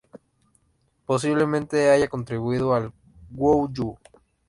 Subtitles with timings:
[1.05, 2.91] Posiblemente haya contribuido al
[3.29, 3.95] "Guo Yu".